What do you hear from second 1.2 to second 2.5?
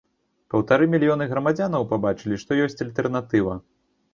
грамадзянаў пабачылі,